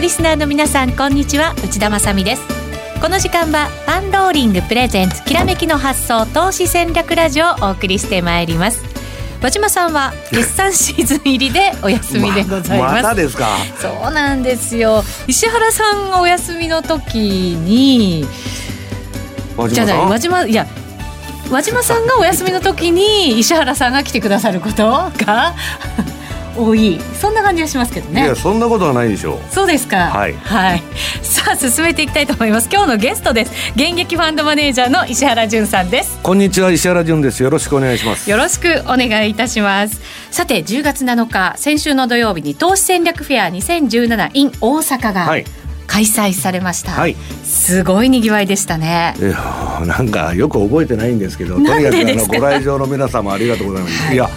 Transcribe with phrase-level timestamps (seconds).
[0.00, 2.42] のリスナーの皆さんこんにちは内田まさです
[3.02, 8.82] この時間はパンローリングプレゼンツきらめきの発想投資戦略ラジオをお送りしてまいります
[9.42, 13.02] 和島さんは決算シーズン入りでお休みでございます。
[13.02, 13.46] ままですか？
[13.78, 15.02] そうなんですよ。
[15.26, 18.24] 石原さんがお休みの時に。
[19.68, 20.66] じゃあ和島いや
[21.50, 25.54] 和島さんがお休みの時に石原さんが来てくださることが
[26.56, 26.98] 多い。
[27.20, 28.24] そんな感じがしますけどね。
[28.24, 29.38] いやそんなことはないでしょう。
[29.50, 30.10] そうですか。
[30.10, 30.82] はい、はい、
[31.22, 32.68] さあ進めていきたいと思います。
[32.70, 33.52] 今日のゲストです。
[33.74, 36.18] 現役ファンドマネージャーの石原潤さんです。
[36.22, 37.42] こんにちは石原潤です。
[37.42, 38.30] よろしくお願いします。
[38.30, 40.00] よろしくお願いいたします。
[40.30, 45.44] さて10月7日先週の土曜日に投資戦略フェア 2017in 大阪が、はい。
[45.90, 49.16] 開催されました、はい、すごい賑わいでしたね。
[49.18, 54.30] いやなんかよく覚えてないんですけどとにかくあのご来場の皆様ありがとうございます、はい、いや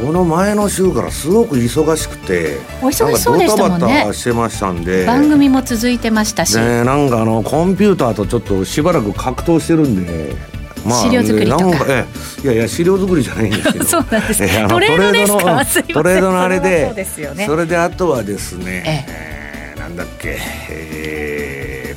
[0.00, 4.08] その前の週からすごく忙しくてお忙しそうでしたもんね。
[4.12, 10.36] してましたんで番組も続いてましたし、ね、なんかあのコンピューターとちょっとしばらく格闘してるんで
[10.86, 11.86] まあ、資料作りとか。
[11.88, 12.04] え
[12.44, 13.84] いやいや資料作りじゃないんですけど。
[13.84, 15.32] そうなんです、えトレードです
[15.82, 15.92] か？
[15.92, 19.04] トレードのあれでそで、ね、それであとはですね、え
[19.74, 19.74] え。
[19.76, 20.38] ー、なんだっけ、
[20.70, 21.37] えー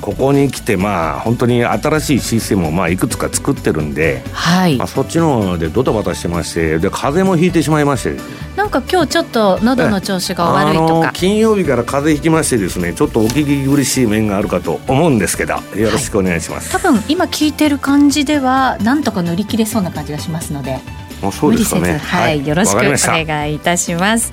[0.01, 4.77] ここに来てまあ本当に新しいシステムをまあいくつか作ってるんで、はい。
[4.77, 8.17] まあ、そっちのでドタバタしてましてで風邪もひいてしまいまして
[8.55, 11.11] なんか今日ちょっと喉の調子が悪いとか。
[11.13, 20.79] 金曜日から風邪ひきましてですねちょっとお聞き苦しい面があるかと思うんですけどよろしくお願いします、はい、多分今聞いてる感じではなんとか乗り切れそうな感じがしますので。
[21.23, 24.31] あそうですかね、はい、はい、よろしくお願いいたします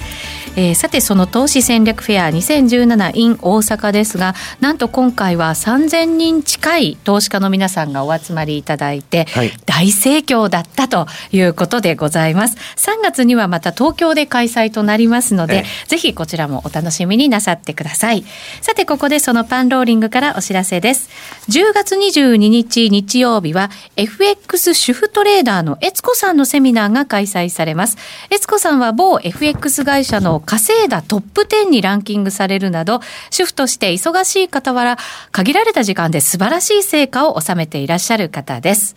[0.59, 12.57] えー、さてその投資戦略フェア 2017in 大阪ですがなんと今回は3000人近い投資家の皆さんがお集まりいただいて、はい、大盛況だったということでございます。
[12.77, 18.25] 3月にはまた東京で開催となりますので、ぜひこちらもお楽しみになさってください。
[18.61, 21.09] さてここでそのパンローリングからお知らせです。
[21.49, 27.97] 10月22日日曜日は FX 主婦トレーダーの悦子さんのセミナーが開催されます。
[28.31, 34.97] 悦子さんは某 FX 会社の稼いだトップ10にランキングされるなど、主婦として忙しい傍ら、
[35.31, 38.97] 限られた時間で素晴らしい成果を収めていらっしゃる方です。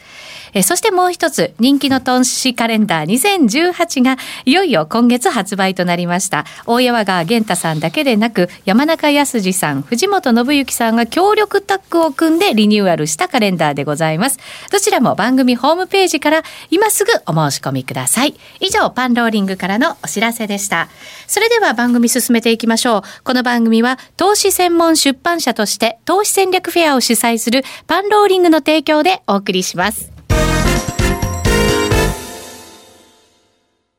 [0.54, 6.46] えそしてもう一つ、人気の投資カレンダー2018がいよいよ今月発売となりました。
[6.66, 14.40] 大山川源太さんだけでなく、山中康二さん、藤本信之さんが協力タッグを組んでリニューアルしたカレンダーでございます。
[14.72, 18.36] どちらも番組ホームページから今すぐお申し込みください。
[18.62, 20.88] 以上、パンローリングからのお知らせでした。
[21.28, 23.02] それでは番組進めていきましょう。
[23.24, 30.12] この番組は投資専門出版社として投資戦略フェアを主催するパンローリングの提供でお送りします。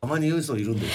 [0.01, 0.87] たまに言う人いるんで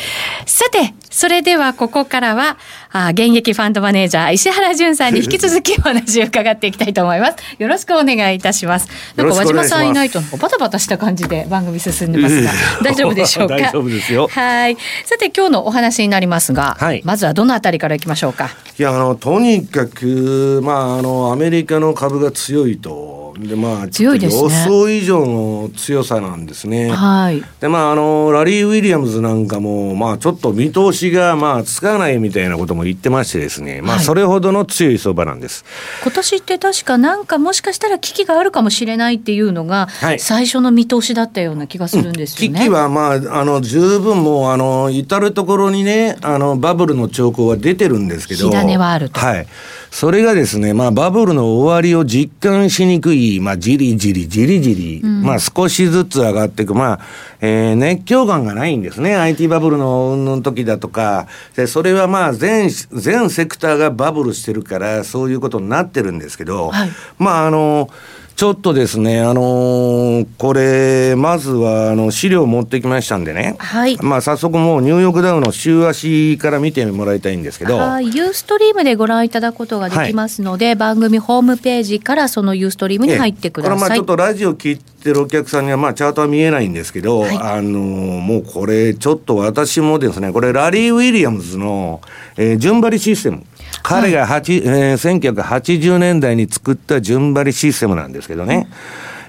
[0.50, 2.58] さて、それではここからは、
[2.94, 7.36] あ現役ファンドマネージャー、石原淳さんに引き続きお話を伺っていきたいと思います。
[7.60, 8.88] よろしくお願いいたします。
[9.18, 12.50] なんか和島さんいないと、バタバタした感じで番組進んでますが、
[12.82, 13.56] 大丈夫でしょうか？
[13.60, 14.28] 大丈夫ですよ。
[14.32, 14.78] はい。
[15.06, 18.50] さて、今日のお話になりますが、はい、まずはどのあたりからいきましょうか？
[18.80, 22.97] いや、あの、とにかく、まあ、あの、アメリカの株が強いと、
[23.40, 26.90] でまあ強いです、ね、予想以上の強さなんですね。
[26.90, 35.66] はい、でまああのラリー・ウィリアムズなんかもまあちょっと見通しがまあつかないみたいなことも言ってましてですね、まあそれほどの強い相場なんです。
[36.02, 39.88] 今年って確かなんかもしかしたら危機があるかもしれないっていうのが
[40.18, 42.60] 最初の見通しだったような気がするんですよね。
[42.60, 48.50] 危機はまああの十分もうあの至る所にねあのバブルの兆候は出てるんですけど。
[48.50, 49.20] 火種はあると。
[49.20, 49.48] はい。
[49.92, 57.00] それがですね、まあ、バブルの終わりを実感しにくい、まあ、じりじり、じりじり、うん、まあ、少しずつ上がっていく、まあ、
[57.42, 59.16] えー、熱狂感がないんですね。
[59.16, 67.90] IT バブルのの時だとか、で、それはまあ、全、全セクターがバブルしてるから、そういうことになってるんですけど、はい、まあ、あの、
[68.38, 73.56] ちょっとですね、あのー、これ、まずは、あの、資料を持ってきましたんでね。
[73.58, 73.98] はい。
[73.98, 77.80] まあ、早速もう、ニューヨークダウの週足から見てもらいたいんですけど。
[77.80, 78.16] はい。
[78.16, 83.80] ユーストリームでご覧いただくことができますので、はい、番組ホームページからそのユーストリームに入ってください。
[83.80, 92.02] これ、まあ、ちょっとラジオ聞いてるお客さんには、まあ、チャートは見えないんですけど、はい、あのー、もうこれ、ちょっと私もですね、これ、ラリー・ウィリアムズの、
[92.38, 93.44] えー、順張りシステム。
[93.84, 98.68] 彼が、はいえー、1980年代に作った順張りシステムなんですけどね。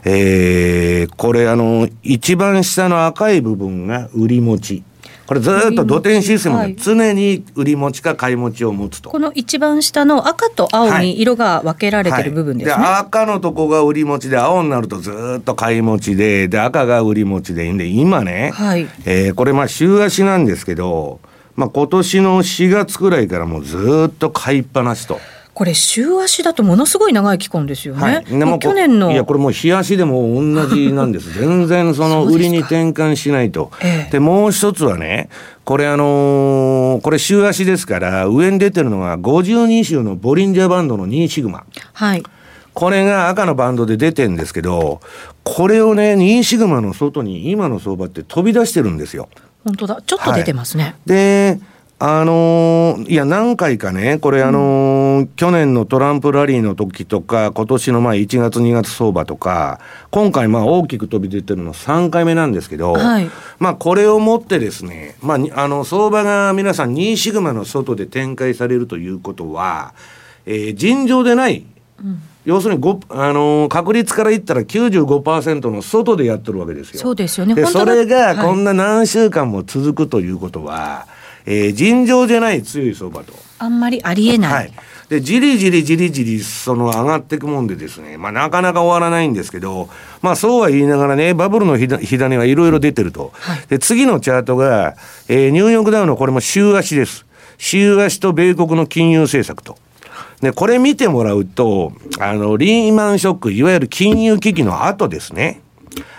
[0.05, 4.83] うん、えー、これあの、一番下の赤い部分が売り持ち。
[5.29, 9.11] これずっと土天システムで常に売り持ちか買い持ちを持つと。
[9.11, 12.73] この一番下の赤と青に色が分けられてる部分ですね。
[12.73, 21.21] はいはい、で赤のとこが売り持ちで青になるとずっと買い持ちでで赤が売り持ちでいいんで今ね、はい、えー、これまあ週足なんですけど
[21.59, 25.19] まあ、今年の4月くらいからもうずっと買いっぱなしと。
[25.55, 28.01] これ週足だとものすごい長い期間ですよね。
[28.01, 31.35] はい、でも去年のいやこれもう日足でも同じなんです。
[31.37, 33.73] 全然その売りに転換しないと。
[33.81, 35.31] でええ、もう一つはね、
[35.65, 41.65] これあのー、これ週足ですから上に出てるのが52週のボリンジャーバンドの2シグマ。
[41.93, 42.23] はい。
[42.73, 45.01] これが赤のバンドで出てんですけど、
[45.43, 49.29] これをね、2シグマの外に今の相場って飛び出してるんですよ。
[49.65, 50.03] 本当だ。
[50.05, 50.85] ちょっと出てますね。
[50.85, 51.61] はい、で、
[52.01, 63.29] あのー、いや、何回かね、これ、あのー、去年のトランプラリーの時とか、今年のまあ1月、2月相場とか、今回、まあ大きく飛び出てるの3回目なんですけど、はい、
[63.59, 69.93] まあこれをもってですね、まあ、あの、相場が皆さん2シグマの外で展開されるということは、
[70.47, 71.65] えー、尋常でない、
[72.05, 77.01] うん要するにご、あのー、確率から言ったら95%の外でやってるわけですよ。
[77.01, 77.55] そうですよね。
[77.55, 81.07] で、それがこんな何週間も続くということは、は
[81.47, 83.35] いえー、尋常じゃない強い相場と。
[83.59, 84.53] あんまりありえない。
[84.53, 84.73] はい。
[85.11, 89.91] で、じりじりじりじり、その上がっていくもんでですね、まあなかなか終わらないんですけど、
[90.23, 93.31] まあそうは言いながらね、バブルの火種はいろいろ出てると。
[93.35, 94.97] はい、で、次のチャートが、
[95.29, 97.27] えー、ニューヨークダウのこれも週足です。
[97.59, 99.77] 週足と米国の金融政策と。
[100.41, 105.61] で、これ見てもらうと、あの、リーマンショック、いわゆる金融危機の後ですね。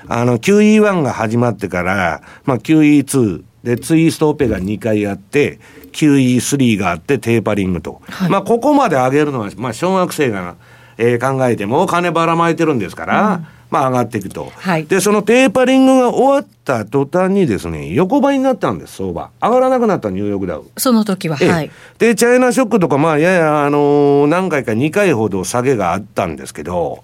[0.07, 5.59] あの、QE1 が始まってから、まあ QE2、で、ツイストオペが2回あって、
[5.91, 8.01] QE3 があってテーパリングと。
[8.09, 10.55] はい、まあ、ここまで上げるのは、まあ、小学生が、
[10.97, 14.85] えー、考えても金ばらまいてるんですから、うん、まあ、上がっていくと、はい。
[14.85, 19.29] で、そのテーパリングが終わった途端にですね、横ばいになったんです、相場。
[19.41, 20.65] 上がらなくなったニューヨークダウ。
[20.77, 21.71] その時は、はい。
[21.99, 27.03] で、チャイナショックとか、まあ、やや、あのー、何回か2回ほど下げがあったんですけど、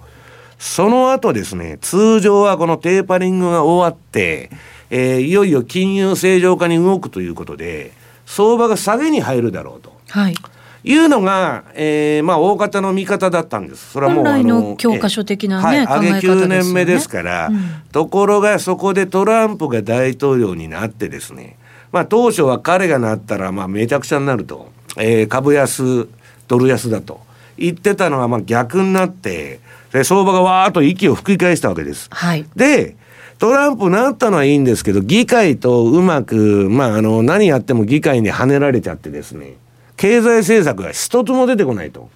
[0.58, 4.50] その後ですね、通常はこのテーパリングが終わって、
[4.90, 7.92] えー、いよいよ金融正常化に動くということで、
[8.26, 9.96] 相場が下げに入るだろうと。
[10.10, 10.36] はい。
[10.88, 13.94] いうのが、えー、まあ、大方の見方だったんです。
[13.94, 17.60] それはもう、あの、教科書的なね、はい、上げ9年目ですから、うん、
[17.92, 21.58] ところがそこでトランプが大統領になってですね、
[21.92, 26.08] まあ、当初は彼がなったら、まあ、めちゃくちゃになると、えー、株安、
[26.48, 27.20] ドル安だと
[27.58, 29.60] 言ってたのが、まあ、逆になって、
[29.92, 32.10] で、相場がわーっと息を吹き返したわけです。
[32.12, 32.46] はい。
[32.56, 32.96] で、
[33.40, 39.56] トランプなったのはいいんですけど、議会とうまく、まあ、あの、何やっても議会に跳ねられちゃってですね、
[39.98, 42.10] 経済政策が一つも出てこないと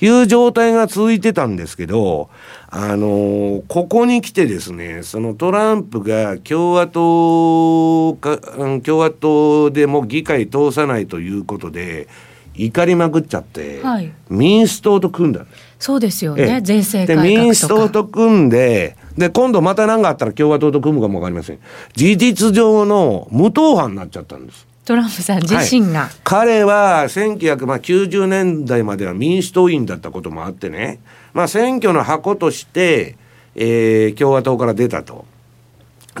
[0.00, 2.28] いう状態が続いてたんですけど、
[2.70, 8.38] あの、ここに来てですね、そのトランプが共和党か、
[8.82, 12.08] 共和党でも議会通さないということで、
[12.54, 15.46] 怒りまくっちゃって、はい、民主党と組んだ。
[15.78, 21.58] そうですよね、税制改革で民主党と組んで、で、今度また何かあったら共和党と組むかもわかりません。
[21.94, 24.71] 事実上の無党派になっちゃったんです。
[24.84, 26.00] トランプさん自身が。
[26.00, 31.00] はい、彼は1990年代までは民主党員だったこともあってね、
[31.32, 33.16] まあ選挙の箱として、
[33.54, 35.24] えー、共和党から出たと。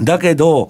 [0.00, 0.68] だけど、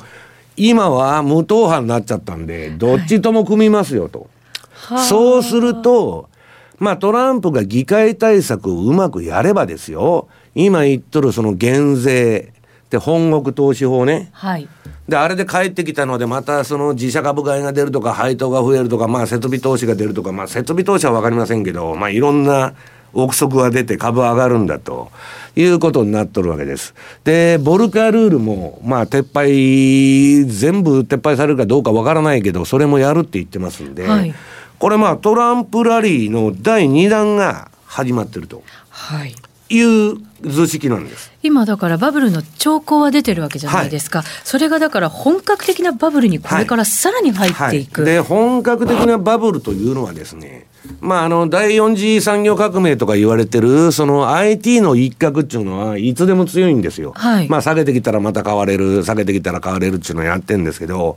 [0.56, 4.28] 今は無党派になっちゃったんで、どっちとも組みますよと。
[4.72, 6.31] はい、そうすると、
[6.78, 12.52] まあトランプが議会対策をうまくやればですよ、今言っとるその減税、
[12.93, 14.29] で本国投資法ね。
[14.32, 14.69] はい。
[15.08, 22.75] で、あれで帰ってきたので、またその自社株買いが出るとか、配当が増えるとか、まあ設備投資が出るとか、まあ設備投資はわかりませんけど、まあいろんな
[23.15, 25.11] 憶測が出て株上がるんだと
[25.56, 26.94] いうことになっとるわけです。
[27.25, 34.34] で、ボルカルールも、まあ撤廃、全部撤廃されるかどうかわからないけど、それもやるって言ってますんで、はい
[34.79, 38.65] これまあトランプラリーの第2弾が始まってると。
[38.91, 39.32] はい。
[39.72, 41.32] いう図式なんです。
[41.43, 48.17] 今だからバブルの兆候は出てるわけじゃないですか、はい、それがだから本格的なバブルにこれからさらに入っていく、はい。
[48.17, 50.67] はい、で本格的なバブルというのはですね
[51.00, 57.14] まああの第四次産業革命とか言われてるその IT の一角っていうのはいつでも強いんですよ、
[57.48, 61.17] まあ下げてきたらまた買われる下げてきたら買われるっていうのをやってるんですけど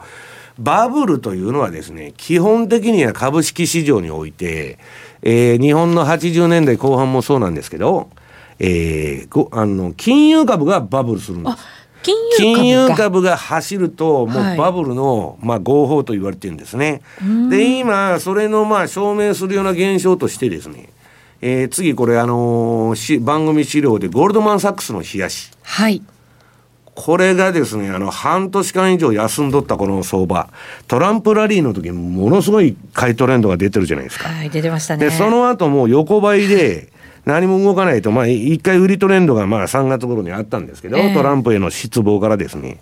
[0.57, 4.77] バブルというのはですね、基本的には株式市場において、
[5.21, 8.09] えー、日本の80年代後半もそうなんですけど、
[8.59, 11.57] えー、ごあの金融株がバブルするんです。
[12.37, 17.01] 金融株が走ると、もうバブルの、はい、まあ、合法と言われてるんですね。
[17.49, 20.89] で、今、それの、まあ、証明するような現象としてですね、
[21.41, 25.51] えー、次、これ、あのー、し番組資料で、ゴールドマン・サックスの冷やし。
[25.63, 26.01] はい。
[26.95, 30.49] これがですね、あの、半年間以上休んどったこの相場。
[30.87, 34.29] トランプラリーの時ものすごい買いトレンドが出てるじゃないですか。
[34.29, 35.05] はい、出てましたね。
[35.05, 36.89] で、その後もう横ばいで、
[37.25, 42.79] 何も動かないと、まあ、一回売りトレンドがまあ3月頃にあったんですけど、えー、トランプへの失望からですね。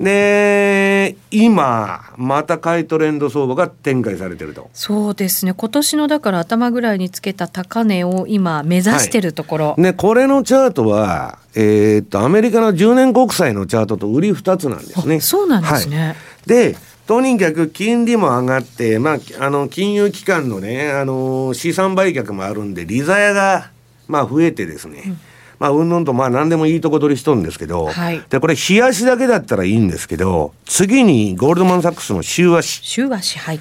[0.00, 4.70] で、今、また買いトレンド相場が展開されてると。
[4.72, 5.52] そうですね。
[5.52, 9.66] 今年のだから頭ぐらいにつけた高値を今目指してるところ。
[9.72, 15.20] はい、ね、これのチャートは、えー、っと、アメリカの10年国債のチャートと売り2つなんですね。
[15.20, 15.98] そうなんですね。
[15.98, 16.16] はい、
[16.48, 16.76] で、
[17.10, 23.72] とにかく金利も上がって、まあ、あの、金融機関のね、あの、資産売却もあるんで、利ざやが、
[24.06, 25.18] まあ、増えてですね、うん
[25.58, 32.80] まあ、うんぬんと、まあ、何でもいいとこ取りしとるんですけど、はい、で、これ、冷やしだけだったらいいんですけど、次にゴールドマン・サックスの週足。
[32.84, 33.60] 週足、はい。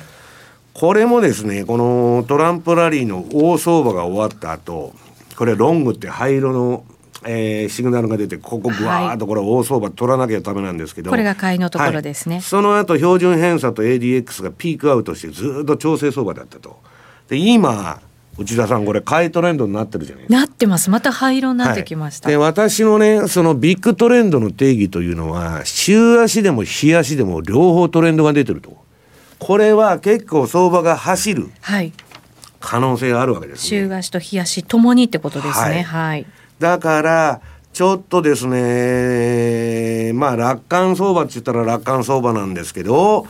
[0.76, 4.94] これもですね、このトランプラリーの大相場が終わった後、
[5.36, 6.84] これ、ロングって灰色の
[7.26, 16.80] えー、シグナルが出てここぐわーっとこれ大相場取らなきゃダメなんですけど、これが買いのところですね、はい、その後標準偏差と ADX がピークアウトしてずっと調整相場だったと。
[17.28, 18.02] で今
[18.38, 20.40] 内田さんこれ買いトレンドになってるじゃないですか。
[20.40, 20.90] なってます。
[20.90, 28.78] また灰色になってきました、はい、で私のねそのビッグトレンドの定義というのは週足でも日足でも両方トレンドが出てると。
[29.40, 31.50] これは結構相場が走る
[32.60, 36.26] 可能性があるわけです、ね、週足と日足ともにってことですね、はい、はい、
[36.60, 37.42] だから
[37.74, 43.28] ちょっとですねまあ楽観相場って言ったら楽観相場なんですけど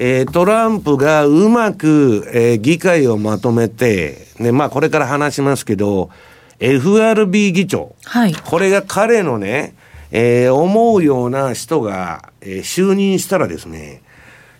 [0.00, 6.10] えー、トランプがうまく、えー、議会をまとめて、ね、まあこれから話しますけど、
[6.60, 7.96] FRB 議長。
[8.04, 8.34] はい。
[8.34, 9.74] これが彼のね、
[10.12, 14.02] えー、思うような人が、えー、就任したらですね、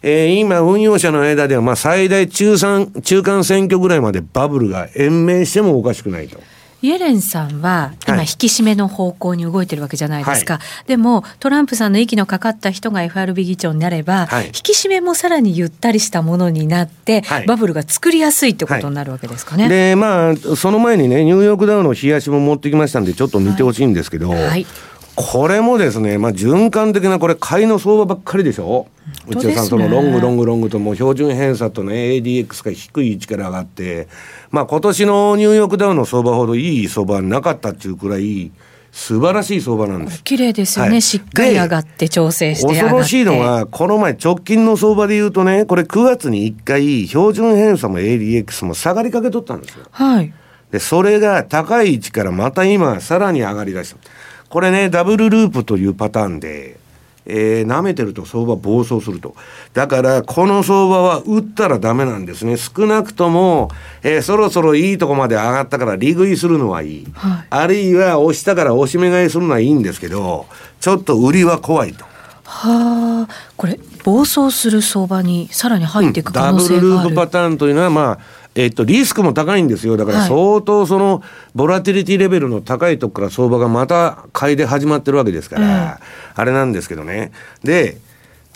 [0.02, 6.40] えー、今、運用者の間では、まあ、最大中3、中間選挙ぐらいまでバブルが延命してもおかしくないと。
[6.80, 19.68] イエレンさんは今引き締めの方向に動いてるわけじゃないですか、はい、でもトランプさんの息のかかった人が FRB 議長になれば、はい、引き締めもさらにゆったりしたものになって、はい、バブルが作りやすいってことになるわけですかね。
[19.68, 24.32] でまあその前にねニューヨークダウの冷やしも持ってきましたんでちょっと見てほしいんですけど、
[25.16, 28.86] これもですね、まあ、循環的なこれ買いの相場ばっかりでしょ
[29.28, 34.08] 内田さん、そのロングロングロングともう標準偏差とね ADX が低い位置から上がって
[34.50, 38.50] まあ今年のニューヨークダウの相場ほどいい相場はなかったっていうくらい
[38.90, 40.24] 素晴らしい相場なんです。
[40.24, 49.84] 綺麗ですよね、はい、しっかり上がって調整して恐ろしいのは、この前直近の相場で言うとね、これ9月に1回標準偏差も ADX も下がりかけとったんですよ。
[49.90, 50.32] はい。
[50.70, 53.98] で、それが高い位置からまた今さらに上がりだした。
[54.48, 56.78] これね、ダブルループというパターンで、
[57.28, 59.36] えー、舐めてると相場暴走すると。
[59.74, 62.56] だから、この相場は売ったらダメなんですね。
[62.56, 63.70] 少なくとも、
[64.02, 67.06] えー、そろそろいいとこまで上がったから利食いするのはいい。
[67.12, 70.46] はい、あるいは押したから押し目買いするのはいいんですけど、
[70.80, 72.04] ちょっと売りは怖いと。
[72.44, 78.18] はあ、これ暴走する相場にさらに入っていく可能性がある、うん、ダブルループパターンというのはまあ
[78.58, 79.96] えっと、リスクも高いんですよ。
[79.96, 81.22] だから相当その、
[81.54, 86.00] ボラティリティレベルの高いとこから相場がまた買いで始まってるわけですから、
[86.34, 87.30] あれなんですけどね。
[87.62, 87.98] で、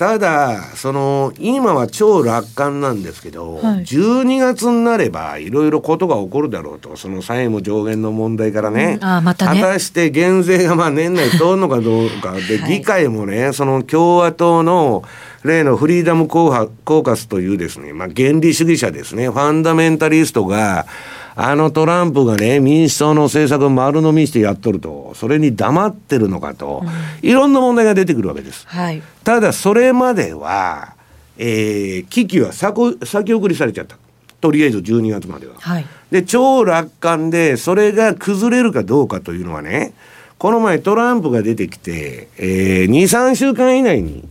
[0.03, 9.61] ただ、その、今は超楽観なんですけど、はい、12月になれば、いろいろことが起こるだろうと、その債務上限の問題からね、うん、あまたね。
[9.61, 15.05] 果たして減税がまあ年内通るのかどうか、で、議会もね、その共和党の、
[15.45, 20.87] 例のフリーダムコーカスというですね、まあ、原理主義者ですね、ファンダメンタリストが、
[21.35, 26.83] あのトランプがね、民主党の政策を丸飲みしてやっとると、それに黙ってるのかと、
[27.23, 28.67] うん、いろんな問題が出てくるわけです。
[28.69, 30.95] はい、ただ、それまでは、
[31.39, 33.97] えー、危機は先先送りされちゃった。
[34.41, 35.55] とりあえず12月までは。
[35.59, 39.95] はい、で、超楽観で、それが崩れるかどうかというのはね、
[40.43, 44.29] この前トランプが出てきて、えー、2、3週間以内に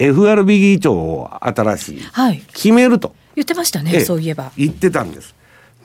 [0.00, 3.14] FRB 議長を新しい、はい、決めると。
[3.36, 4.50] 言ってましたね、そういえば。
[4.56, 5.36] 言ってたんです。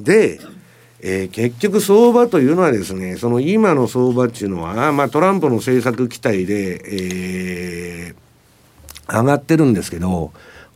[0.04, 0.40] で、
[1.02, 10.32] えー、結局相場というのはですね、その今の相場っていうのは、まあトランプの政策期待で、えー、上がってるんですけど、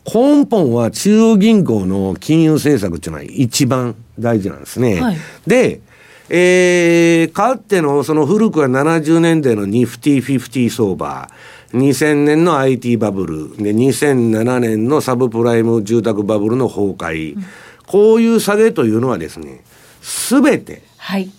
[0.06, 5.02] 根本は中央銀行の金融政策っていうのは一番大事なんですね。
[5.02, 5.18] はい、
[5.48, 5.82] で、
[6.30, 11.30] えー、かつてのその古くは70年代のニフティ50相場、
[11.74, 17.46] 2000年の IT バブル、で、2007年のサブプライム住宅バブルの崩壊、うん、
[17.88, 19.64] こういう下げというのはですね、
[20.02, 21.32] すべて、はい、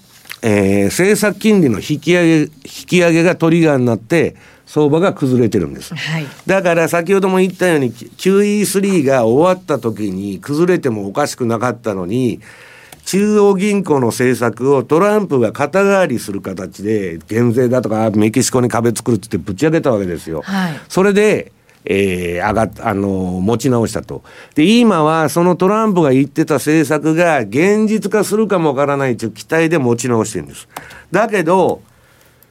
[0.42, 4.36] えー、政策金利の引き上げ、引き上げがトリガーになって、
[4.66, 5.94] 相場が崩れてるんです。
[5.94, 12.40] はい、だから先ほども言ったように QE3 が終わった時に崩れてもおかしくなかったのに、
[13.04, 20.42] 中央銀行の政策をトランプが肩代わりする形で減税だとかメキシコに壁作るってぶち上げたわけですよ。
[20.42, 21.52] はい、それで
[21.86, 24.22] えー、上がっあの持ち直したと。
[24.54, 30.68] で、今はそのトランプが言ってた政策が現実化するかもわからないという期待で持ち直してるんです。
[31.10, 31.80] だけど、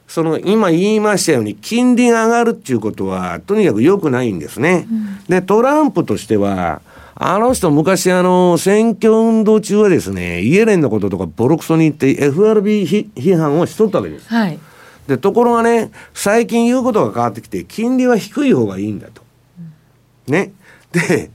[0.08, 4.86] その今言いましたように金利が上がるっていうことはとにかく良くないんですね。
[4.90, 6.80] うん、でトランプとしては
[7.16, 14.28] あの人昔あの選挙運動中はですねイエレンのこととかボロクソに言って FRB 批判をしとったわけです。
[14.28, 14.58] はい、
[15.08, 19.25] でところがね最近言うことが変わってきて金利は低い方がいいんだと。
[20.26, 20.52] うん、ね。
[20.92, 21.30] で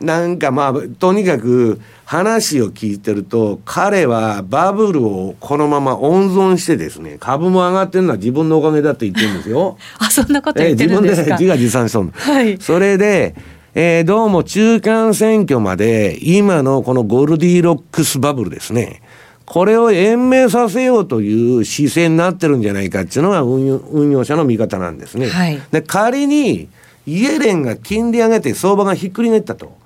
[0.00, 9.78] なんかまあとにかく話を聞いてると彼はバブルをこのまま温存してですね株も上がってるのは自分のおかげだって言ってるんですよ。
[9.98, 13.34] あそんなこと言ってるんですか、自分で自画自賛しとる、はい、それで
[13.76, 19.02] えー、どうも中間選挙まで今のこのゴルディロックスバブルですね。
[19.46, 25.26] これを延命させようという姿勢になってるんじゃないかっていうのが運用運用者の見方なんですね。
[25.26, 26.68] はい、で仮に
[27.06, 29.76] イエレンが金利上げて相場がひっくり返ったと。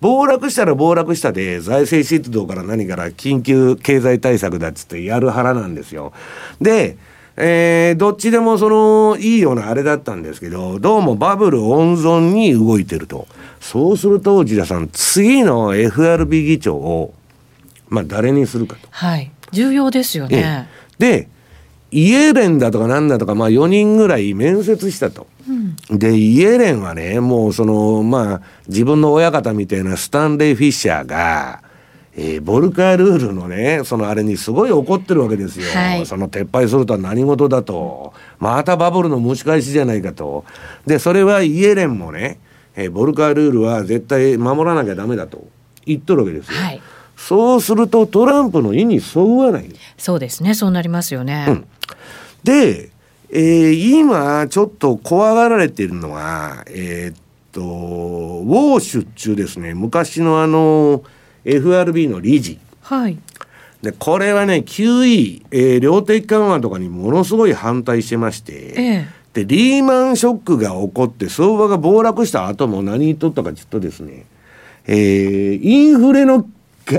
[0.00, 6.12] 暴落したら暴落したで財政出動から何から緊急経済対策だっつってやる腹なんですよ。
[6.60, 6.98] で、
[7.36, 13.26] えー、どっちでもそのいいようなあれだったんですけどどうもバブル温存に動いてると
[13.60, 17.14] そうすると内田さん次の FRB 議長を
[17.88, 18.88] まあ誰にするかと。
[18.90, 20.68] はい重要ですよね。
[20.98, 21.28] で
[21.92, 25.28] イエレンだとかなんだとか、まあ、4人ぐらい面接したと。
[25.48, 31.62] うん、でイエレンはねもうそのまあ自分の親方みたいなスタンレー・フィッシャーが
[32.16, 38.12] えー、ボルカールールのねそのあれにすごい怒ってるわけですよ、はい、その撤廃するとは何事だと。
[38.38, 40.44] またバブルの蒸し返しじゃないかと。
[40.86, 42.38] でそれはイエレンもね、
[42.76, 45.48] えー、ボルカールールは絶対守らなきゃダメだと。
[45.86, 46.82] 言っとるわけですよ、はい、
[47.14, 49.68] そうするとトランプの意にそぐわない。
[49.98, 50.54] そうですね。
[50.54, 51.66] そうなりますよね、うん、
[52.44, 52.90] で、
[53.36, 61.02] えー、今ちょっと怖がられているのはえー、っとウォーシュ中ですね昔のあの
[61.44, 62.58] FRB の理事。
[62.80, 63.18] はい。
[63.82, 74.24] で、これはね、QE、えー、量的緩和とかにものすごい反対してまして、ええ、で、リーマンショックが起こって、相場が暴落した後も何言っとったかちょっとですね、
[74.86, 76.46] えー、インフレの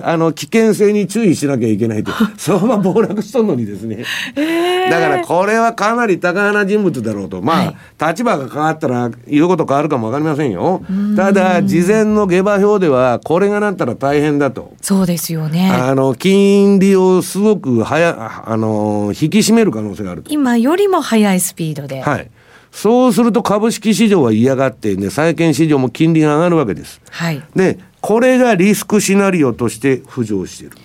[0.04, 4.04] あの危険性に注意しなきゃいけないと 相場暴落しとんのにですね、
[4.36, 7.42] えー、だからこれはかなり高派な人物だろうと。
[7.42, 7.76] まあ、はい、
[8.10, 10.82] 立場が変わったら言うこと変わるかも分かりませんよ。
[11.16, 14.74] ただ事前の下馬評ではこれがなったら大変だと。
[14.82, 15.70] そうですよね。
[15.72, 22.02] あの金利をすごくはやあの引き締める可能性がある今よりも速いスピードで。
[22.02, 22.30] はい。
[22.76, 27.00] そうすると株式市場は嫌がって、ね、債券市場も金利が上がるわけです。
[27.10, 30.78] はい、でこれがリスクシナリオとして浮上している。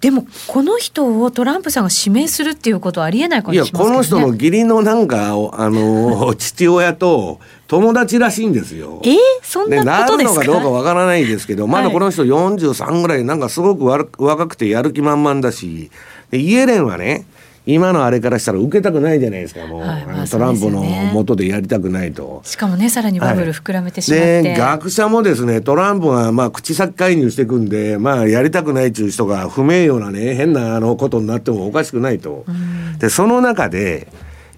[0.00, 9.02] でもこの人をトランプさんが指名するっていうことはありえないかもしれない、ね、いやこの人の義理のなんかあの 父親と友達らしいんですよ。
[9.04, 10.40] えー、そんなことですか？
[10.40, 15.90] なるのかどうかわからないですけどまだこの人43ぐらいなんかすごく若くてやる気満々だし
[16.30, 17.26] イエレンはね
[17.70, 32.46] 今のあれからしたら受けたくないじゃないですかもう、はいまあ、トランプの下でやりたくないと、しかもねさらにバブル膨らめてしまって、はい、で学者もですねトランプがまあ口先介入していくんでまあやりたくないっていう人が不名誉なね変なあのことになってもおかしくないと、
[33.00, 34.08] でその中で、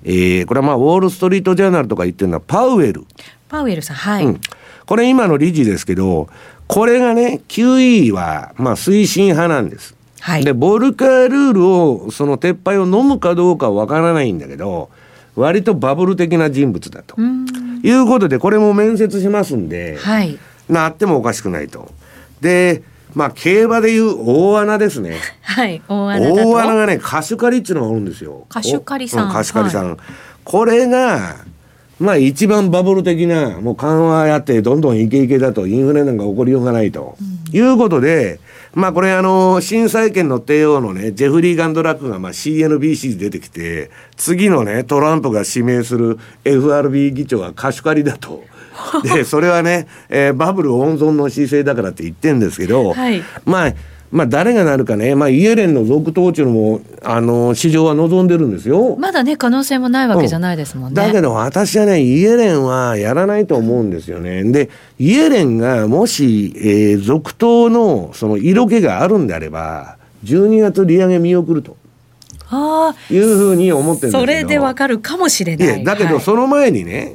[0.05, 3.05] えー、これはまあウォール・ストリート・ジャーナルとか言ってるのはパウエル。
[3.49, 4.41] パウエルさんはい、うん、
[4.87, 6.29] これ今の理事ですけど
[6.69, 14.91] これがね QE はまあ推進派なんですはい、でボルカールールをその撤廃を飲むかどうかはわからないんだけど
[15.35, 17.17] 割とバブル的な人物だと
[17.83, 21.91] いうことでこれも面接しますんで、はい、なってもおかしくないと。
[22.41, 22.83] で
[23.15, 25.19] まあ競馬でいう大穴ですね。
[25.43, 28.47] はい、大穴大穴がね貸し借りっていうのがあるんですよ。
[28.49, 29.33] 貸し借りさん。
[29.33, 29.91] 貸し借りさん。
[29.91, 29.99] はい、
[30.45, 31.37] これが
[31.99, 38.41] まあ一番バブル的なもう緩和やってどんどんイケイケだとインフレなんか起こりようがないと、うん、いうことで
[38.75, 48.45] まあこれあの、新債権の帝王のね、ジェフリー・ガンドラックがまあ CNBC で出てきて、次のね、トランプが指名する FRB 議長は貸し借りだと。
[49.03, 53.75] で、それはね、えー、バブル温存の姿勢だからって言ってんですけど、はい、まあ、
[54.11, 58.97] まあ、誰がなるかね、まあ、イエレンの続投っていうのも、あの、市場は望んでるんですよ。
[58.97, 61.01] まだね、可能性もないわけじゃないですもんね。
[61.01, 64.43] うん、だけど、私はね、イエレンはやらないと思うんですよね。
[64.43, 64.69] で、
[64.99, 71.77] イエレンがもし、えー、続投の、その色気があるんであれば、12月利上げ見送ると。
[72.49, 73.15] ああ。
[73.15, 75.85] いうふうに思ってるんですそれでわかるかもしれない。
[75.85, 77.15] だけど、その前にね、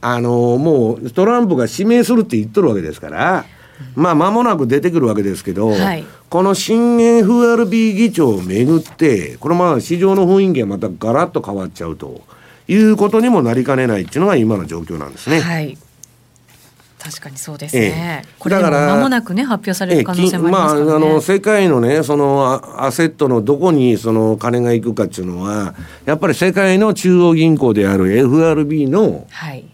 [0.00, 3.44] あの、もう、トランプが指名するって言っとるわけですから、
[3.94, 12.22] まあ間もなく出てくるわけですけど、はい、この新 FRB 議長をめぐってこれまあ市場の雰囲気がまたガラッと変わっちゃうと
[12.68, 15.40] いうことにもなりかねないっていうのが今の状況なんですね。
[15.40, 15.76] はい。
[17.02, 18.22] 確かにそうですね。
[18.24, 29.64] ええ、これ間もなくね発表される可能性もありますから、ね、まああの世界のねそのアセットのどこにその金が行くかっていうのはやっぱり世界の中央銀行である FRB の、はい、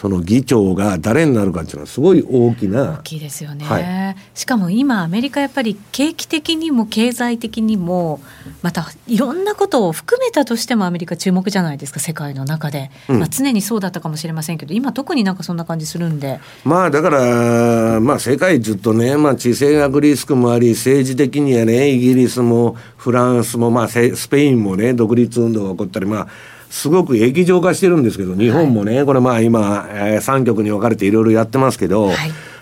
[0.00, 3.80] その議長が誰になるかっていうのはすごい大きな大きいですよね、は
[4.10, 8.20] い、しかも今アメリカやっぱり景気的にも経済的にも
[8.60, 16.40] またいろんなことを含めたとしてもアメリカ注目じゃないですか世界の中で、うん、まあ、常にそうだったかもしれませんけど今特になんかそんな感じするんで。
[16.64, 32.16] まあだからまあ世界ずっとね、まあ、地政学リスクもあり政治的にはねイギリスもフランスもまあスペインもね独立運動が起こったりまあすごく液状化してるんですけど、日本もね、はい、これまあ今、えー、3局に分かれていろいろやってますけど、はい、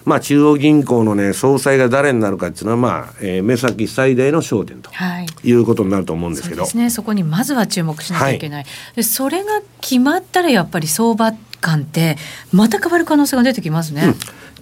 [0.05, 4.91] まあ中央銀行のね、総裁が誰になるかっていうのは、まあ、えー、目先最大の焦点と
[5.43, 6.63] いうことになると思うんですけど。
[6.63, 8.63] そうですね、そこにまずは注目しなきゃいけない。
[8.63, 12.17] はい、でそれが決まったらやっぱり相場感って
[12.53, 14.05] また変わる可能性が出てきますね。
[14.07, 14.15] うん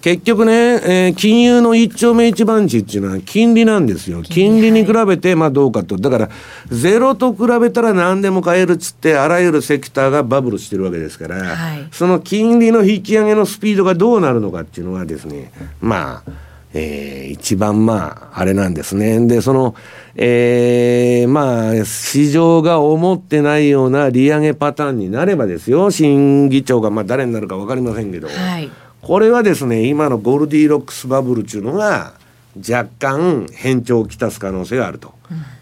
[0.02, 4.22] 結局ね、えー、金融の一丁目一番地っていうのは金利なんですよ。
[4.22, 5.96] 金利に比べて、まあどうかと。
[5.96, 6.28] だから、
[6.70, 16.32] ゼロと比べたら何でも買えるっつって、あらゆるセクターがバブルしてるわけですから、はい、その金利の引き上げのスピードがどうなるのかっていうのはですね、まあ、
[16.74, 19.24] えー、一番まあ、あれなんですね。
[19.28, 19.76] で、その、
[20.16, 28.68] えー、まあ、市場が思ってないような利上げパターンになればですよ、新議長がまあ誰になるか分かりませんけど、はい
[29.02, 32.14] これはですね、今のゴールディロックスバブルっていうのが、
[32.56, 35.12] 若干変調をきたす可能性があると。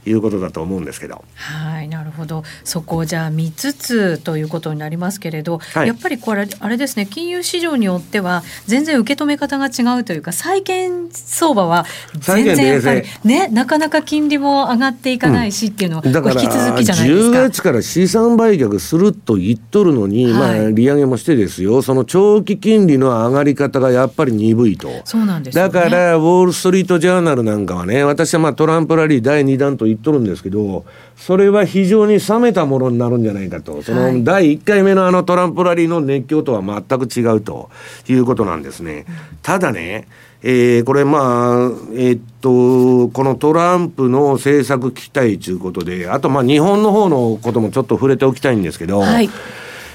[0.07, 1.25] いうことだと思うんですけど。
[1.35, 2.45] はい、なるほど。
[2.65, 11.87] そこをじゃあ見つつということになりますけれど、はい、やっぱりこれあれですね、金融市場によっては全然受け止め方が違うというか、債券相場は
[12.19, 17.39] 全然やっぱりね、なかなか金利も上がっていかないしっていうのは、うん、引き続きじゃないですか。
[17.39, 24.91] 10月から資産売却すると言っとるのに、はい、まあ利上げもしてですよ、その長期金利の上がり方がやっぱり鈍いと。
[25.05, 30.85] そうなんです、ね、だからウォール・ストリート・ジャーナルなんかはね、私はまあトランプラリー第2弾と言っとるんですけど、
[31.17, 33.83] それは非常に冷めたものになるんじゃないかと。
[33.83, 37.71] その第1回目のあのトランプラリーの熱狂とは全く違うと
[38.09, 39.07] いうことなんですね。
[39.43, 40.09] ただね、
[40.43, 41.55] えー、これまあ、
[41.93, 49.29] えー、っと、このトランプの政策期待ということで、あとまあ日本の方のこともちょっと触れておきたいんですけど、はい、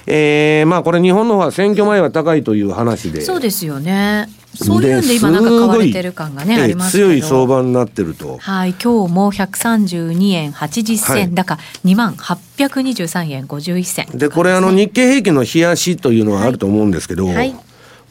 [0.05, 3.21] えー、まあこれ日本の方は選挙前は高いという話で。
[3.21, 4.27] そうですよね。
[4.55, 8.37] そういうんで今なんか買われてる感がねあります強い相場になってると。
[8.37, 17.25] はい、今日も132円80銭、はい、高2万823円51銭、でこれあの日経平均の冷やしというのはあると思うんですけど。
[17.25, 17.55] はいはい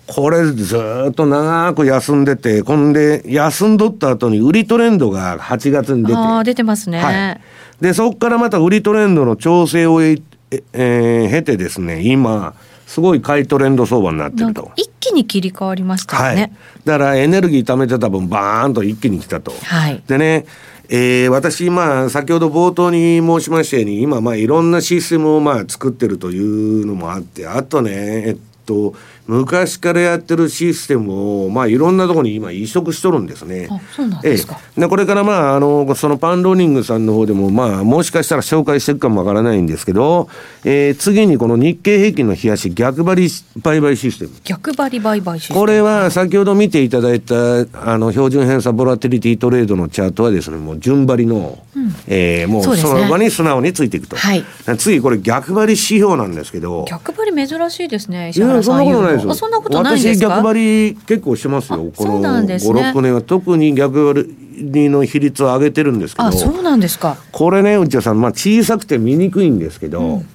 [0.07, 0.77] これず
[1.09, 6.15] っと長く休んでて、こんで休んどった後に売りトレンドが8月に出て。
[6.15, 7.01] ああ、出てますね。
[7.01, 7.41] はい。
[7.81, 10.19] で、そこからまた売りトレンドの調整をえ、
[10.51, 12.55] えー、経てですね、今、
[12.95, 14.71] すごい買いトレンド相場になってると。
[14.77, 16.43] 一気に切り替わりましたよね。
[16.43, 16.53] はい、
[16.85, 19.53] だからエネルギー貯めてた分バーンと一気に来たと。
[19.65, 20.47] はい、でね、
[20.89, 28.95] えー、私、まあ、先ほど冒頭に申しましたように、今、まあ、いろんなシステムを、まあ、作ってるというのもあって、あとね、えっと、
[29.27, 33.69] 昔からやってるシステムを、まあ、いろんなところに今移植しとるんですね。
[33.71, 40.29] あそうなんですか、ええ、でこれから、まあ、あのそのパンローニングさんの方でも、まあ、もしかしたら紹介していくかもわからないんですけど、
[40.65, 43.31] えー、次にこの日経平均の冷やし逆張り
[43.63, 44.31] 売買システム。
[44.45, 45.61] 逆張り売買システム。
[45.61, 47.35] これは先ほど見ていただいた
[47.73, 54.17] あの標準偏差ボラティリティトレードのチャートはですね、もう順張りの、うん、えー、もうその場に素直についていくと。
[54.17, 54.45] はい、
[54.79, 56.85] 次、これ逆張り指標なんですけど。
[56.89, 58.31] 逆張り珍しいですね。
[58.35, 59.35] いや、そんなことないですよ。
[59.35, 60.53] そんなことない私逆張
[60.93, 61.91] り結構してますよ。
[61.97, 63.23] この56、年は。
[63.23, 66.29] 特に逆張りの比率を上げてるんですけど。
[66.29, 67.17] あそうなんですか。
[67.33, 70.29] これね内田さん、まあ、小さくて見にくいんですけど、うん、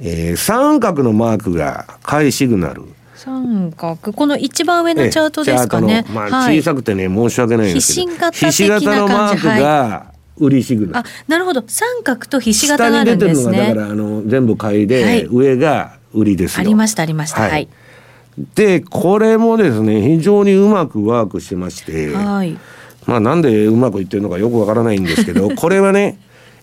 [0.00, 4.12] えー、三角のマークが買いシグナル三角。
[4.12, 8.30] この一番上のチャートですかね、まあ、小さくてね、申し訳ないんですけど。
[8.32, 11.06] ひし形のマークが、売りシグナル。
[11.06, 11.62] あ、なるほど。
[11.66, 13.56] 三角とひし形があるんですね。
[13.56, 16.60] 下に出てるのが、だから、あの、全部買いで、はい、上が売りですよ。
[16.60, 17.40] ありました、ありました。
[17.40, 17.68] はい、はい
[18.54, 22.58] で、これもですね、非常にうまくワークしてまして、はい、
[23.06, 26.18] まあなんでうまくいってるのかよくわからないんですけど、 これはね、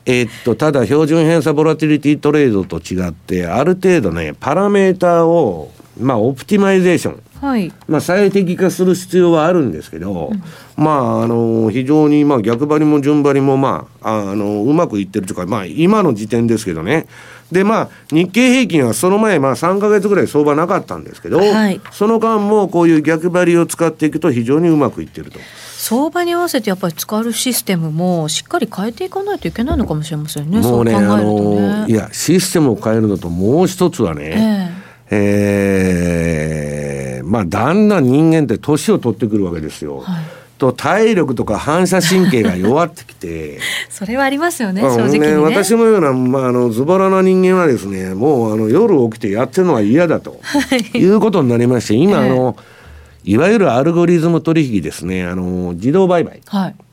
[0.06, 7.22] えー、っと、ただ標準偏差ボラティリティトレードと違って、ある程度ね、パラメーターを、まあ、オプティマイゼーション。
[7.42, 17.08] はい、まあ最適化する必要はあるんですけど、うん、まああの非常にまあ逆張りも順張りもまああのうまくいってるというかまあ今の時点ですけどね。
[17.52, 25.40] でまあ日経平均はその前まあ3か月ぐらい相場なかったんですけど、はい、その間もこういう逆張りを使っていくと非常にうまくいってると。
[25.80, 30.60] 相場に合わせてやっぱり使うシステムもしっかり変えていかないといけないのかもしれませんね。
[30.60, 36.90] もうね、あのいやシステムを変えるのともう一つはね、えー、えー
[37.30, 40.00] まあ、だんだん人間って年を取ってくるわけですよ。
[40.00, 40.26] はい。
[40.58, 43.60] と体力とか反射神経が弱ってきて。
[43.90, 50.42] それはありますよね正直にね、ね、私のような、まあ、あのズボラな人間はですねもうあの夜起きてやってるのは嫌だと、
[50.94, 52.58] い、うことになりまして今、あの
[53.24, 55.26] いわゆるアルゴリズム取引ですね。
[55.26, 56.42] あの自動売買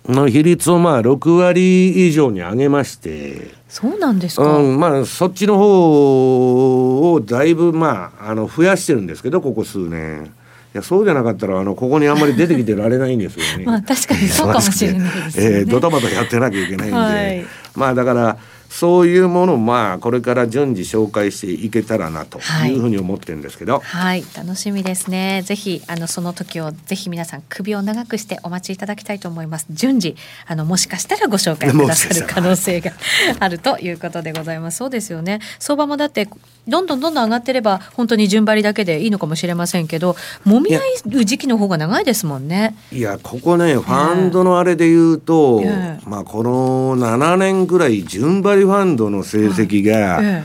[0.09, 10.33] の比率をまあ6割以上に上げまして、そうなんですか、うん、まあそっちの方をだいぶまああの増やしてるんですけどここ数年。
[10.75, 13.65] いやそうじゃなかったらあのここにあんまり出てきてられないんですよね。
[13.67, 15.47] まあ確かにそうかもしれないですね。
[15.47, 18.37] えー、ドタバタやってなきゃいけないんで、はい、まあだから
[18.71, 22.77] そういうものをまあこれから順次紹介していけたらなとい。
[22.77, 25.43] うふうに思ってるんですけど、はい、はい、楽しみですね。
[25.45, 29.67] ぜひあのその時をぜひ皆さん首を長くしてお待ちいただきたいと思います。
[29.71, 32.93] 順次あのもしかしたらご紹介くださる可能性が
[33.41, 34.79] あるということでございます。
[34.79, 35.41] そうですよね。
[35.59, 36.29] 相場もだって
[36.69, 42.77] どんどんどんどん上がってれば本当に順張りだけでいいのかもしれませんけどもみ合う時期の方が長いですもんね。
[42.93, 50.43] いやここねファンドのあれで言うと、えー、まあこの7年ぐらい順張りファンドの成績が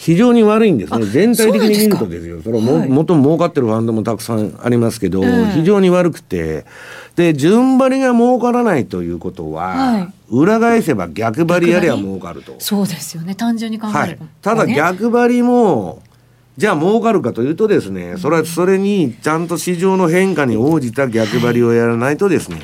[0.00, 2.40] 非常に悪いんですね、全体的に見るとですよ。
[2.40, 6.64] それも、はい、もとも儲かってるファンドもたくさんありますけど、非常に悪くて。
[7.16, 12.54] で順張りが儲からないということは、はい、裏返せば逆張りやりゃ儲かると。
[12.60, 13.34] そうですよね。
[13.34, 16.02] 単純に考えるはい、ただ逆張りも
[16.56, 22.60] じゃあ儲かるかというとですね、それはそれにちゃんと市場の変化に応じた逆張りをやらないとですね、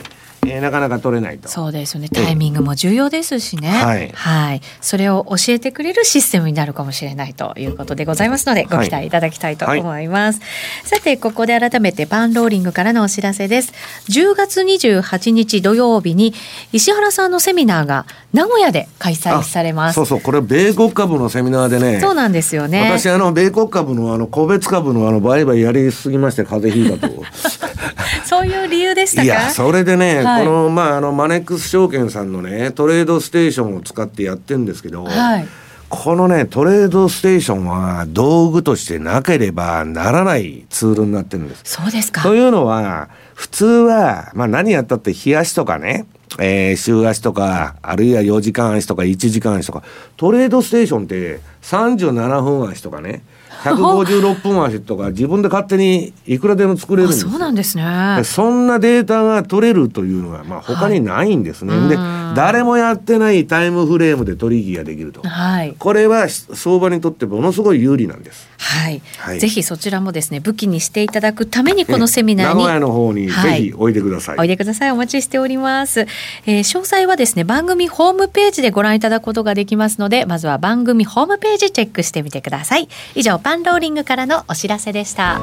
[0.50, 1.48] えー、なかなか取れないと。
[1.48, 2.08] そうですよね。
[2.08, 3.68] タイミングも重要ですしね。
[3.68, 4.60] はい、はい。
[4.80, 10.40] それを教えてくれるシステムになるかもしれないということでございますので、ご期待いただきたいと思います。
[10.40, 10.46] は
[10.84, 13.72] い、さて、ここで改めてパンローリングからのお知らせです。
[14.08, 16.34] 10月28日土曜日に
[16.72, 19.94] 石原さんのセミナーが名古屋で開催されます。
[19.94, 22.00] そうそう、これ米国株のセミナーでね。
[22.00, 22.82] そうなんですよね。
[22.90, 27.24] 私あの米国株のあの個別株のあの売買やりすぎまして風邪ひいたと。
[28.26, 35.46] そういう理由でしたいやそれでね、はい、このまああのマネックス証券さんのねトレードステーションを使ってやってるんですけど、はい、
[35.88, 41.62] このねトレードステーションは道具としてなければならないツールになってるんです。
[41.64, 42.22] そうですか。
[42.22, 46.06] というのは普通は、まあ、何やったって冷やしとかね
[46.38, 49.82] えー、週足とか、あるいは4時間足とか1時間足とか、
[50.16, 53.22] トレードステーションって37分足とかね、
[53.62, 58.22] 156分足とか自分で勝手にいくらでも作れるんですそうなんですね。
[58.24, 61.96] そんなデータが取れるというのは、まあ、他にないんですね、はい、で
[62.40, 72.54] 誰もやってないタイムフレームで取引ができると、はい、これは相場にとってものすごい有利なんです、はい、はい、ぜひそちらもですね武器にしていただくためにこのセミナーに。
[72.54, 74.90] 名古屋の方にぜひおいでください、おいでください。
[74.90, 82.88] お待ちしております、えー、詳細はですね番組ホームページでご覧いただくことができますのでまずは番組ホームページチェックしてみてください。
[83.14, 85.40] 以上パンローリングからのお知らせでした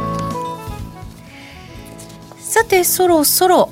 [2.37, 3.69] さてそろそろ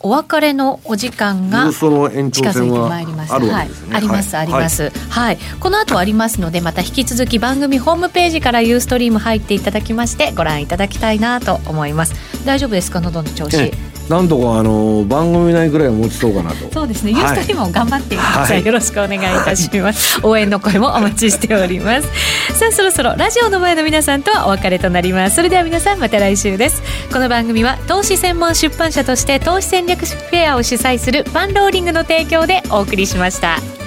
[0.00, 3.34] お別れのお時間が近づいてまいります。
[3.34, 5.38] あはい、あります、あります、はい、はい。
[5.60, 12.14] この後ありますので、また引き続き番組ホームページからユーストリーム入っていただきまして、ご覧いただきたいなと思います。
[12.46, 13.72] 大丈夫ですか、喉の調子。
[14.08, 16.72] なんとかあの番組内ぐらい持ちそうかなと。
[16.72, 17.12] そうですね。
[17.12, 18.56] ユーストリー頑張ってください。
[18.58, 20.20] はい、よろしくお願いいたします。
[20.22, 22.08] 応援の声もお待ちしております。
[22.58, 25.36] さあそろそろラジオの前の皆さんとはお別れとなります。
[25.36, 26.82] それでは皆さんまた来週です。
[27.12, 33.77] この番組は投資専門出版社として投資戦略フェアを主催するファンローリングの提供でお送りしました。